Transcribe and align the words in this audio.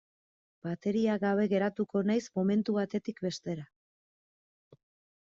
Bateria 0.67 1.17
gabe 1.23 1.43
geratuko 1.51 2.01
naiz 2.11 2.21
momentu 2.39 2.75
batetik 2.79 3.21
bestera. 3.27 3.67